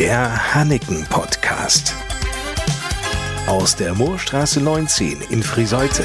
Der 0.00 0.54
Hanneken 0.54 1.04
Podcast. 1.10 1.94
Aus 3.46 3.76
der 3.76 3.94
Moorstraße 3.94 4.58
19 4.58 5.18
in 5.28 5.42
Friseute. 5.42 6.04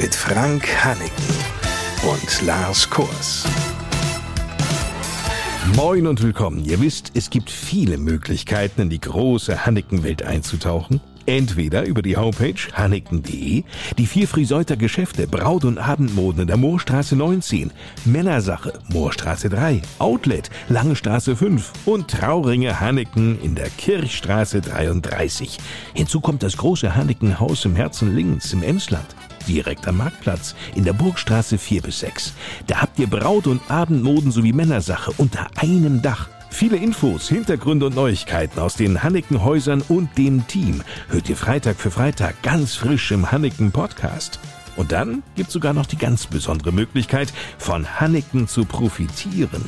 Mit 0.00 0.14
Frank 0.14 0.66
Hanneken 0.82 1.34
und 2.10 2.46
Lars 2.46 2.88
Kurs. 2.88 3.44
Moin 5.74 6.06
und 6.06 6.22
willkommen. 6.22 6.64
Ihr 6.64 6.80
wisst, 6.80 7.10
es 7.12 7.28
gibt 7.28 7.50
viele 7.50 7.98
Möglichkeiten, 7.98 8.80
in 8.80 8.88
die 8.88 9.02
große 9.02 9.66
Hanneken-Welt 9.66 10.22
einzutauchen. 10.22 11.02
Entweder 11.26 11.84
über 11.84 12.02
die 12.02 12.16
Homepage 12.16 12.54
hanneken.de, 12.72 13.64
die 13.98 14.06
vier 14.06 14.28
Friseuter 14.28 14.76
Geschäfte 14.76 15.26
Braut- 15.26 15.64
und 15.64 15.78
Abendmoden 15.78 16.42
in 16.42 16.46
der 16.46 16.56
Moorstraße 16.56 17.16
19, 17.16 17.72
Männersache 18.04 18.72
Moorstraße 18.88 19.48
3, 19.48 19.82
Outlet 19.98 20.50
Lange 20.68 20.94
Straße 20.94 21.34
5 21.34 21.72
und 21.84 22.08
Trauringe 22.08 22.78
Hanneken 22.78 23.40
in 23.42 23.56
der 23.56 23.68
Kirchstraße 23.70 24.60
33. 24.60 25.58
Hinzu 25.94 26.20
kommt 26.20 26.44
das 26.44 26.56
große 26.56 26.94
Hanneken-Haus 26.94 27.64
im 27.64 27.74
Herzen 27.74 28.14
Lingens 28.14 28.52
im 28.52 28.62
Emsland 28.62 29.06
direkt 29.46 29.86
am 29.86 29.98
Marktplatz 29.98 30.54
in 30.74 30.84
der 30.84 30.92
Burgstraße 30.92 31.58
4 31.58 31.82
bis 31.82 32.00
6. 32.00 32.34
Da 32.66 32.82
habt 32.82 32.98
ihr 32.98 33.06
Braut- 33.06 33.46
und 33.46 33.60
Abendmoden 33.70 34.32
sowie 34.32 34.52
Männersache 34.52 35.12
unter 35.16 35.46
einem 35.56 36.02
Dach. 36.02 36.28
Viele 36.50 36.76
Infos, 36.76 37.28
Hintergründe 37.28 37.86
und 37.86 37.94
Neuigkeiten 37.94 38.58
aus 38.60 38.74
den 38.74 39.02
Hanneken-Häusern 39.02 39.82
und 39.88 40.16
dem 40.16 40.46
Team 40.46 40.82
hört 41.08 41.28
ihr 41.28 41.36
Freitag 41.36 41.76
für 41.76 41.90
Freitag 41.90 42.40
ganz 42.42 42.74
frisch 42.74 43.10
im 43.10 43.30
Hanneken 43.30 43.72
Podcast. 43.72 44.40
Und 44.76 44.92
dann 44.92 45.22
gibt's 45.34 45.52
sogar 45.52 45.72
noch 45.72 45.86
die 45.86 45.98
ganz 45.98 46.26
besondere 46.26 46.72
Möglichkeit, 46.72 47.32
von 47.58 48.00
Hanneken 48.00 48.48
zu 48.48 48.64
profitieren. 48.64 49.64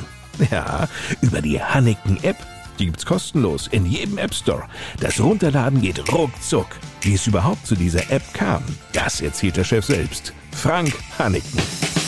Ja, 0.51 0.87
über 1.21 1.41
die 1.41 1.61
Hanneken 1.61 2.23
App. 2.23 2.37
Die 2.79 2.85
gibt's 2.85 3.05
kostenlos 3.05 3.67
in 3.67 3.85
jedem 3.85 4.17
App 4.17 4.33
Store. 4.33 4.63
Das 5.01 5.19
Runterladen 5.19 5.81
geht 5.81 6.13
ruckzuck. 6.13 6.67
Wie 7.01 7.15
es 7.15 7.27
überhaupt 7.27 7.67
zu 7.67 7.75
dieser 7.75 8.09
App 8.09 8.33
kam, 8.33 8.63
das 8.93 9.19
erzählt 9.19 9.57
der 9.57 9.65
Chef 9.65 9.85
selbst. 9.85 10.33
Frank 10.51 10.93
Hanneken. 11.17 11.98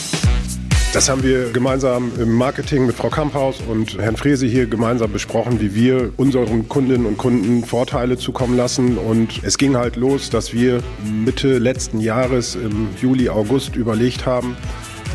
Das 0.92 1.08
haben 1.08 1.22
wir 1.22 1.52
gemeinsam 1.52 2.12
im 2.20 2.34
Marketing 2.34 2.84
mit 2.84 2.94
Frau 2.94 3.08
Kamphaus 3.08 3.62
und 3.66 3.96
Herrn 3.96 4.16
Frese 4.16 4.46
hier 4.46 4.66
gemeinsam 4.66 5.10
besprochen, 5.10 5.58
wie 5.58 5.74
wir 5.74 6.12
unseren 6.18 6.68
Kundinnen 6.68 7.06
und 7.06 7.16
Kunden 7.16 7.64
Vorteile 7.64 8.18
zukommen 8.18 8.58
lassen. 8.58 8.98
Und 8.98 9.40
es 9.42 9.56
ging 9.56 9.74
halt 9.74 9.96
los, 9.96 10.28
dass 10.28 10.52
wir 10.52 10.82
Mitte 11.02 11.56
letzten 11.56 11.98
Jahres 11.98 12.56
im 12.56 12.88
Juli, 13.00 13.30
August 13.30 13.74
überlegt 13.74 14.26
haben, 14.26 14.54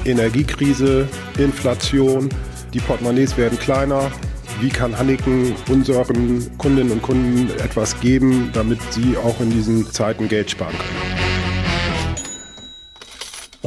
Energiekrise, 0.03 1.07
Inflation, 1.37 2.29
die 2.73 2.79
Portemonnaies 2.79 3.37
werden 3.37 3.59
kleiner. 3.59 4.11
Wie 4.59 4.69
kann 4.69 4.97
Hanneken 4.97 5.53
unseren 5.69 6.57
Kundinnen 6.57 6.93
und 6.93 7.03
Kunden 7.03 7.51
etwas 7.63 7.99
geben, 7.99 8.49
damit 8.51 8.79
sie 8.89 9.15
auch 9.15 9.39
in 9.39 9.51
diesen 9.51 9.85
Zeiten 9.91 10.27
Geld 10.27 10.49
sparen 10.49 10.73
können? 10.73 11.16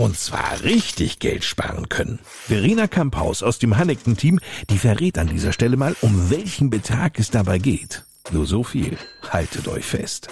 Und 0.00 0.16
zwar 0.16 0.62
richtig 0.64 1.18
Geld 1.18 1.44
sparen 1.44 1.90
können. 1.90 2.20
Verena 2.24 2.86
Kamphaus 2.86 3.42
aus 3.42 3.58
dem 3.58 3.76
Hanneken-Team, 3.76 4.40
die 4.70 4.78
verrät 4.78 5.18
an 5.18 5.26
dieser 5.26 5.52
Stelle 5.52 5.76
mal, 5.76 5.94
um 6.00 6.30
welchen 6.30 6.70
Betrag 6.70 7.18
es 7.18 7.30
dabei 7.30 7.58
geht. 7.58 8.02
Nur 8.32 8.46
so 8.46 8.64
viel. 8.64 8.96
Haltet 9.28 9.68
euch 9.68 9.84
fest. 9.84 10.28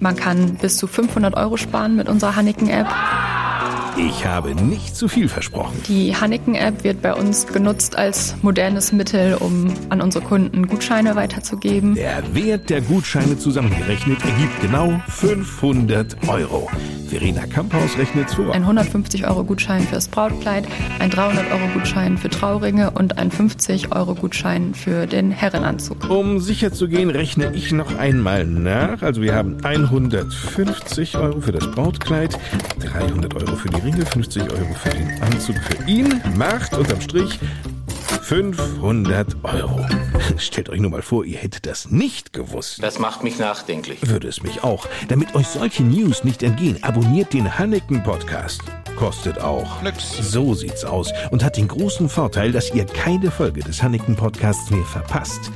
Man 0.00 0.16
kann 0.16 0.56
bis 0.56 0.76
zu 0.76 0.88
500 0.88 1.36
Euro 1.36 1.56
sparen 1.56 1.94
mit 1.94 2.08
unserer 2.08 2.34
Hanneken-App. 2.34 2.88
Ich 3.96 4.26
habe 4.26 4.56
nicht 4.56 4.96
zu 4.96 5.06
viel 5.06 5.28
versprochen. 5.28 5.80
Die 5.86 6.16
Hanneken-App 6.16 6.82
wird 6.82 7.00
bei 7.00 7.14
uns 7.14 7.46
genutzt 7.46 7.94
als 7.94 8.34
modernes 8.42 8.90
Mittel, 8.90 9.34
um 9.34 9.72
an 9.90 10.00
unsere 10.00 10.24
Kunden 10.24 10.66
Gutscheine 10.66 11.14
weiterzugeben. 11.14 11.94
Der 11.94 12.34
Wert 12.34 12.70
der 12.70 12.80
Gutscheine 12.80 13.38
zusammengerechnet 13.38 14.18
ergibt 14.24 14.60
genau 14.62 15.00
500 15.06 16.28
Euro. 16.28 16.68
Verena 17.12 17.44
Kamphaus 17.44 17.98
rechnet 17.98 18.30
vor. 18.30 18.54
Ein 18.54 18.62
150 18.62 19.26
Euro 19.28 19.44
Gutschein 19.44 19.82
fürs 19.82 20.08
Brautkleid, 20.08 20.66
ein 20.98 21.10
300 21.10 21.44
Euro 21.52 21.68
Gutschein 21.74 22.16
für 22.16 22.30
Trauringe 22.30 22.90
und 22.92 23.18
ein 23.18 23.30
50 23.30 23.94
Euro 23.94 24.14
Gutschein 24.14 24.72
für 24.72 25.06
den 25.06 25.30
Herrenanzug. 25.30 26.08
Um 26.08 26.40
sicher 26.40 26.72
zu 26.72 26.88
gehen, 26.88 27.10
rechne 27.10 27.52
ich 27.54 27.70
noch 27.70 27.98
einmal 27.98 28.46
nach. 28.46 29.02
Also 29.02 29.20
wir 29.20 29.34
haben 29.34 29.58
150 29.62 31.18
Euro 31.18 31.42
für 31.42 31.52
das 31.52 31.70
Brautkleid, 31.70 32.38
300 32.80 33.34
Euro 33.34 33.56
für 33.56 33.68
die 33.68 33.80
Ringe, 33.82 34.06
50 34.06 34.44
Euro 34.44 34.72
für 34.72 34.96
den 34.96 35.10
Anzug 35.20 35.56
für 35.56 35.86
ihn. 35.86 36.18
Macht 36.34 36.74
unterm 36.74 37.02
Strich 37.02 37.38
500 38.22 39.36
Euro. 39.42 39.84
Stellt 40.38 40.68
euch 40.68 40.80
nur 40.80 40.90
mal 40.90 41.02
vor, 41.02 41.24
ihr 41.24 41.38
hättet 41.38 41.66
das 41.66 41.90
nicht 41.90 42.32
gewusst. 42.32 42.82
Das 42.82 42.98
macht 42.98 43.24
mich 43.24 43.38
nachdenklich. 43.38 44.08
Würde 44.08 44.28
es 44.28 44.42
mich 44.42 44.62
auch. 44.62 44.86
Damit 45.08 45.34
euch 45.34 45.48
solche 45.48 45.82
News 45.82 46.22
nicht 46.22 46.42
entgehen, 46.42 46.82
abonniert 46.82 47.32
den 47.32 47.58
Hanneken 47.58 48.02
Podcast. 48.02 48.62
Kostet 48.96 49.40
auch 49.40 49.82
Nix. 49.82 50.18
So 50.18 50.54
sieht's 50.54 50.84
aus 50.84 51.12
und 51.32 51.42
hat 51.42 51.56
den 51.56 51.66
großen 51.66 52.08
Vorteil, 52.08 52.52
dass 52.52 52.72
ihr 52.72 52.86
keine 52.86 53.30
Folge 53.30 53.60
des 53.60 53.82
Hanneken 53.82 54.14
Podcasts 54.14 54.70
mehr 54.70 54.84
verpasst. 54.84 55.50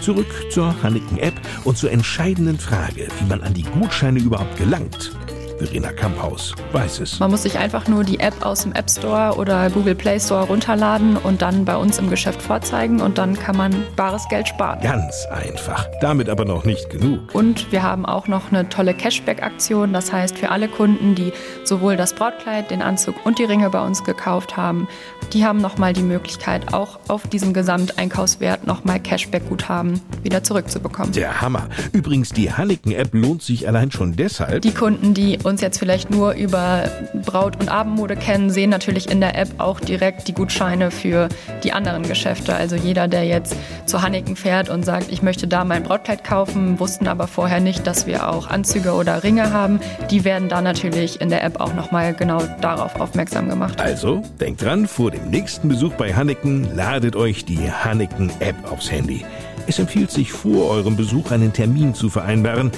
Zurück 0.00 0.28
zur 0.50 0.74
Hanneken 0.82 1.18
App 1.18 1.34
und 1.64 1.78
zur 1.78 1.90
entscheidenden 1.90 2.58
Frage, 2.58 3.08
wie 3.18 3.28
man 3.28 3.40
an 3.42 3.54
die 3.54 3.64
Gutscheine 3.64 4.18
überhaupt 4.18 4.56
gelangt. 4.56 5.12
Verena 5.60 5.92
Kamphaus 5.92 6.54
weiß 6.72 7.00
es. 7.00 7.20
Man 7.20 7.30
muss 7.30 7.42
sich 7.42 7.58
einfach 7.58 7.86
nur 7.86 8.02
die 8.02 8.18
App 8.18 8.46
aus 8.46 8.62
dem 8.62 8.72
App 8.72 8.88
Store 8.90 9.36
oder 9.36 9.68
Google 9.68 9.94
Play 9.94 10.18
Store 10.18 10.46
runterladen 10.46 11.18
und 11.18 11.42
dann 11.42 11.66
bei 11.66 11.76
uns 11.76 11.98
im 11.98 12.08
Geschäft 12.08 12.40
vorzeigen 12.40 13.02
und 13.02 13.18
dann 13.18 13.38
kann 13.38 13.58
man 13.58 13.84
bares 13.94 14.26
Geld 14.30 14.48
sparen. 14.48 14.80
Ganz 14.80 15.26
einfach. 15.30 15.86
Damit 16.00 16.30
aber 16.30 16.46
noch 16.46 16.64
nicht 16.64 16.88
genug. 16.88 17.34
Und 17.34 17.70
wir 17.72 17.82
haben 17.82 18.06
auch 18.06 18.26
noch 18.26 18.50
eine 18.50 18.70
tolle 18.70 18.94
Cashback-Aktion. 18.94 19.92
Das 19.92 20.10
heißt, 20.12 20.38
für 20.38 20.50
alle 20.50 20.66
Kunden, 20.68 21.14
die 21.14 21.34
sowohl 21.64 21.98
das 21.98 22.14
Brautkleid, 22.14 22.70
den 22.70 22.80
Anzug 22.80 23.14
und 23.26 23.38
die 23.38 23.44
Ringe 23.44 23.68
bei 23.68 23.84
uns 23.84 24.02
gekauft 24.02 24.56
haben, 24.56 24.88
die 25.34 25.44
haben 25.44 25.58
nochmal 25.60 25.92
die 25.92 26.02
Möglichkeit, 26.02 26.72
auch 26.72 26.98
auf 27.08 27.26
diesem 27.26 27.52
Gesamteinkaufswert 27.52 28.66
nochmal 28.66 28.98
Cashback-Guthaben 28.98 30.00
wieder 30.22 30.42
zurückzubekommen. 30.42 31.12
Der 31.12 31.42
Hammer. 31.42 31.68
Übrigens, 31.92 32.30
die 32.30 32.50
Hanneken-App 32.50 33.10
lohnt 33.12 33.42
sich 33.42 33.68
allein 33.68 33.90
schon 33.90 34.16
deshalb. 34.16 34.62
Die 34.62 34.72
Kunden, 34.72 35.12
die 35.12 35.38
uns 35.42 35.49
jetzt 35.58 35.78
vielleicht 35.78 36.10
nur 36.10 36.34
über 36.34 36.84
Braut- 37.14 37.58
und 37.60 37.68
Abendmode 37.68 38.14
kennen, 38.14 38.50
sehen 38.50 38.70
natürlich 38.70 39.10
in 39.10 39.20
der 39.20 39.36
App 39.36 39.48
auch 39.58 39.80
direkt 39.80 40.28
die 40.28 40.34
Gutscheine 40.34 40.90
für 40.90 41.28
die 41.64 41.72
anderen 41.72 42.04
Geschäfte. 42.04 42.54
Also 42.54 42.76
jeder, 42.76 43.08
der 43.08 43.24
jetzt 43.24 43.56
zu 43.86 44.02
Hanneken 44.02 44.36
fährt 44.36 44.68
und 44.68 44.84
sagt, 44.84 45.10
ich 45.10 45.22
möchte 45.22 45.48
da 45.48 45.64
mein 45.64 45.82
Brautkleid 45.82 46.22
kaufen, 46.22 46.78
wussten 46.78 47.08
aber 47.08 47.26
vorher 47.26 47.60
nicht, 47.60 47.86
dass 47.86 48.06
wir 48.06 48.28
auch 48.28 48.46
Anzüge 48.48 48.92
oder 48.92 49.24
Ringe 49.24 49.52
haben, 49.52 49.80
die 50.10 50.24
werden 50.24 50.48
da 50.48 50.62
natürlich 50.62 51.20
in 51.20 51.30
der 51.30 51.42
App 51.42 51.60
auch 51.60 51.74
nochmal 51.74 52.14
genau 52.14 52.42
darauf 52.60 53.00
aufmerksam 53.00 53.48
gemacht. 53.48 53.80
Also, 53.80 54.22
denkt 54.40 54.62
dran, 54.62 54.86
vor 54.86 55.10
dem 55.10 55.30
nächsten 55.30 55.68
Besuch 55.68 55.94
bei 55.94 56.14
Hanneken 56.14 56.76
ladet 56.76 57.16
euch 57.16 57.44
die 57.44 57.70
Hanneken-App 57.70 58.70
aufs 58.70 58.90
Handy. 58.90 59.24
Es 59.66 59.78
empfiehlt 59.78 60.10
sich 60.10 60.32
vor 60.32 60.68
eurem 60.68 60.96
Besuch 60.96 61.30
einen 61.30 61.52
Termin 61.52 61.94
zu 61.94 62.08
vereinbaren. 62.08 62.72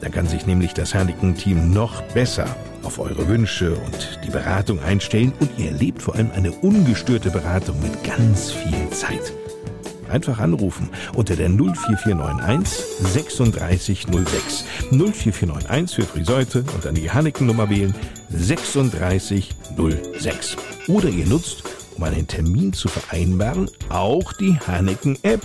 Dann 0.00 0.12
kann 0.12 0.26
sich 0.26 0.46
nämlich 0.46 0.74
das 0.74 0.94
Hanneken-Team 0.94 1.72
noch 1.72 2.02
besser 2.14 2.46
auf 2.82 2.98
eure 2.98 3.28
Wünsche 3.28 3.74
und 3.74 4.20
die 4.24 4.30
Beratung 4.30 4.80
einstellen 4.80 5.32
und 5.40 5.50
ihr 5.58 5.72
erlebt 5.72 6.02
vor 6.02 6.14
allem 6.14 6.30
eine 6.32 6.52
ungestörte 6.52 7.30
Beratung 7.30 7.80
mit 7.82 8.04
ganz 8.04 8.52
viel 8.52 8.88
Zeit. 8.90 9.32
Einfach 10.08 10.38
anrufen 10.38 10.88
unter 11.14 11.36
der 11.36 11.50
04491 11.50 12.84
3606. 13.12 14.64
04491 14.90 15.96
für 15.96 16.02
Friseute 16.02 16.64
und 16.74 16.84
dann 16.84 16.94
die 16.94 17.10
Hanneken-Nummer 17.10 17.68
wählen 17.68 17.94
3606. 18.30 20.56
Oder 20.88 21.10
ihr 21.10 21.26
nutzt, 21.26 21.62
um 21.96 22.04
einen 22.04 22.26
Termin 22.26 22.72
zu 22.72 22.88
vereinbaren, 22.88 23.70
auch 23.90 24.32
die 24.32 24.58
Hanneken-App. 24.66 25.42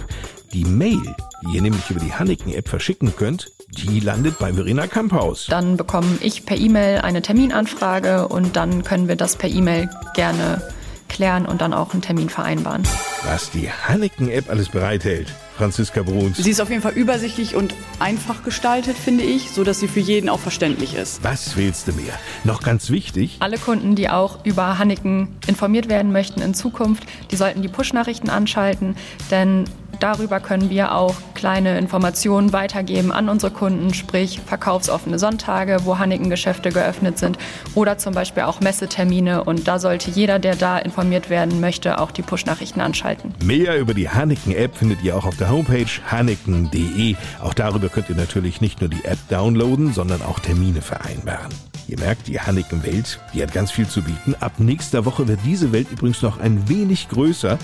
Die 0.54 0.66
Mail, 0.66 1.02
die 1.42 1.56
ihr 1.56 1.62
nämlich 1.62 1.90
über 1.90 2.00
die 2.00 2.14
Hanneken-App 2.14 2.70
verschicken 2.70 3.14
könnt, 3.16 3.52
die 3.74 4.00
landet 4.00 4.40
bei 4.40 4.54
Verena 4.54 4.88
Kamphaus. 4.88 5.48
Dann 5.50 5.78
bekomme 5.78 6.18
ich 6.22 6.46
per 6.46 6.58
E-Mail 6.58 7.00
eine 7.00 7.22
Terminanfrage 7.22 8.28
und 8.28 8.56
dann 8.56 8.84
können 8.84 9.08
wir 9.08 9.16
das 9.16 9.36
per 9.36 9.50
E-Mail 9.50 9.90
gerne 10.14 10.62
klären 11.10 11.46
und 11.46 11.62
dann 11.62 11.74
auch 11.74 11.94
einen 11.94 12.02
Termin 12.02 12.30
vereinbaren. 12.30 12.84
Was 13.26 13.52
die 13.52 13.70
Hanneken-App 13.70 14.50
alles 14.50 14.70
bereithält. 14.70 15.28
Franziska 15.58 16.02
Bruns. 16.02 16.38
Sie 16.38 16.50
ist 16.50 16.60
auf 16.60 16.70
jeden 16.72 16.82
Fall 16.82 16.94
übersichtlich 16.94 17.56
und 17.56 17.76
einfach 18.00 18.44
gestaltet, 18.44 18.98
finde 18.98 19.24
ich, 19.24 19.52
so 19.52 19.64
dass 19.64 19.80
sie 19.80 19.88
für 19.88 20.00
jeden 20.00 20.28
auch 20.28 20.40
verständlich 20.40 20.96
ist. 20.96 21.24
Was 21.24 21.56
willst 21.56 21.88
du 21.88 21.94
mehr? 21.94 22.14
Noch 22.44 22.64
ganz 22.64 22.90
wichtig, 22.90 23.38
Alle 23.40 23.60
Kunden, 23.60 23.94
die 23.96 24.10
auch 24.10 24.44
über 24.46 24.80
Hanneken 24.80 25.36
informiert 25.46 25.90
werden 25.90 26.12
möchten 26.12 26.42
in 26.42 26.56
Zukunft, 26.56 27.04
die 27.30 27.36
sollten 27.36 27.62
die 27.62 27.68
Push-Nachrichten 27.68 28.32
anschalten, 28.32 28.96
denn 29.30 29.66
darüber 30.04 30.42
können 30.42 30.70
wir 30.70 30.94
auch 30.94 31.16
kleine 31.34 31.78
Informationen 31.78 32.52
weitergeben 32.52 33.14
an 33.14 33.30
unsere 33.30 33.54
Kunden, 33.54 33.94
sprich 33.94 34.42
verkaufsoffene 34.46 35.18
Sonntage, 35.18 35.78
wo 35.86 35.98
Hanneken-Geschäfte 35.98 36.72
geöffnet 36.72 37.18
sind 37.18 37.38
oder 37.74 37.98
zum 37.98 38.14
Beispiel 38.14 38.44
auch 38.44 38.60
Messetermine. 38.60 39.46
Und 39.46 39.66
da 39.68 39.80
sollte 39.80 40.12
jeder, 40.12 40.40
der 40.40 40.58
da 40.58 40.78
informiert 40.78 41.30
werden 41.30 41.62
möchte, 41.62 42.02
auch 42.02 42.12
die 42.12 42.22
Push-Nachrichten 42.22 42.82
anschalten. 42.82 43.34
Mehr 43.46 43.80
über 43.80 43.94
die 43.94 44.10
Hanneken-App 44.10 44.76
findet 44.76 45.02
ihr 45.04 45.16
auch 45.16 45.26
auf 45.26 45.38
der 45.38 45.50
Homepage 45.50 45.86
hanneken.de. 46.12 47.16
Auch 47.42 47.54
darüber 47.54 47.88
könnt 47.88 48.10
ihr 48.10 48.16
natürlich 48.18 48.60
nicht 48.60 48.82
nur 48.82 48.90
die 48.90 49.06
App 49.06 49.20
downloaden, 49.30 49.94
sondern 49.94 50.22
auch 50.22 50.40
Termine 50.40 50.82
vereinbaren. 50.82 51.54
Ihr 51.88 52.00
merkt, 52.00 52.28
die 52.28 52.40
Hanneken-Welt, 52.40 53.20
die 53.34 53.42
hat 53.42 53.54
ganz 53.54 53.72
viel 53.72 53.88
zu 53.88 54.02
bieten. 54.02 54.36
Ab 54.42 54.54
nächster 54.58 55.06
Woche 55.06 55.28
wird 55.30 55.40
diese 55.46 55.72
Welt 55.72 55.88
übrigens 55.92 56.22
noch 56.22 56.40
ein 56.40 56.68
wenig 56.68 57.08
größer. 57.08 57.58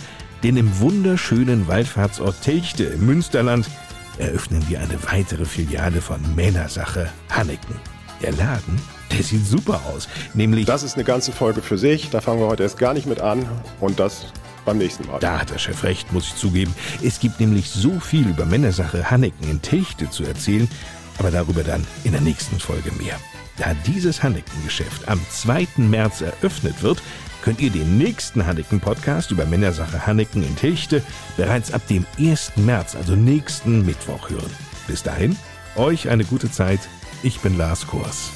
Denn 0.43 0.55
im 0.55 0.79
wunderschönen 0.79 1.67
Waldfahrtsort 1.67 2.41
Telchte 2.41 2.85
im 2.85 3.05
Münsterland 3.05 3.69
eröffnen 4.17 4.63
wir 4.67 4.79
eine 4.79 4.97
weitere 5.11 5.45
Filiale 5.45 6.01
von 6.01 6.19
Männersache 6.35 7.09
Hanneken. 7.29 7.75
Der 8.21 8.31
Laden, 8.33 8.79
der 9.11 9.23
sieht 9.23 9.45
super 9.45 9.81
aus. 9.93 10.07
Nämlich. 10.33 10.65
Das 10.65 10.83
ist 10.83 10.95
eine 10.95 11.03
ganze 11.03 11.31
Folge 11.31 11.61
für 11.61 11.77
sich. 11.77 12.09
Da 12.09 12.21
fangen 12.21 12.39
wir 12.39 12.47
heute 12.47 12.63
erst 12.63 12.77
gar 12.77 12.93
nicht 12.93 13.07
mit 13.07 13.21
an. 13.21 13.45
Und 13.79 13.99
das 13.99 14.25
beim 14.65 14.77
nächsten 14.77 15.07
Mal. 15.07 15.19
Da 15.19 15.39
hat 15.39 15.49
der 15.49 15.57
Chef 15.57 15.83
recht, 15.83 16.11
muss 16.13 16.27
ich 16.27 16.35
zugeben. 16.35 16.73
Es 17.03 17.19
gibt 17.19 17.39
nämlich 17.39 17.69
so 17.69 17.99
viel 17.99 18.27
über 18.27 18.45
Männersache 18.45 19.09
Hanneken 19.09 19.49
in 19.49 19.61
Telchte 19.61 20.09
zu 20.09 20.23
erzählen. 20.23 20.69
Aber 21.17 21.31
darüber 21.31 21.63
dann 21.63 21.85
in 22.03 22.11
der 22.11 22.21
nächsten 22.21 22.59
Folge 22.59 22.91
mehr. 22.93 23.19
Da 23.57 23.73
dieses 23.85 24.23
Hanneken-Geschäft 24.23 25.07
am 25.09 25.19
2. 25.29 25.67
März 25.77 26.21
eröffnet 26.21 26.81
wird, 26.81 27.01
könnt 27.41 27.61
ihr 27.61 27.69
den 27.69 27.97
nächsten 27.97 28.45
Hanneken-Podcast 28.45 29.31
über 29.31 29.45
Männersache 29.45 30.05
Hanneken 30.05 30.43
in 30.43 30.55
Tilchte 30.55 31.01
bereits 31.37 31.73
ab 31.73 31.85
dem 31.87 32.05
1. 32.17 32.57
März, 32.57 32.95
also 32.95 33.15
nächsten 33.15 33.85
Mittwoch 33.85 34.29
hören. 34.29 34.51
Bis 34.87 35.03
dahin, 35.03 35.35
euch 35.75 36.09
eine 36.09 36.25
gute 36.25 36.51
Zeit. 36.51 36.79
Ich 37.23 37.39
bin 37.39 37.57
Lars 37.57 37.87
Kurs. 37.87 38.31